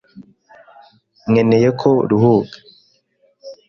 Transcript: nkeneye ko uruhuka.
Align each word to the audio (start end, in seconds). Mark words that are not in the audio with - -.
nkeneye 1.29 1.69
ko 1.79 1.89
uruhuka. 2.03 2.57